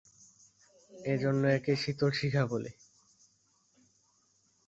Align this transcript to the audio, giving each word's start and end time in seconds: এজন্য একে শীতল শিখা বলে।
এজন্য 1.09 1.43
একে 1.49 1.73
শীতল 1.75 2.11
শিখা 2.11 2.43
বলে। 2.45 2.71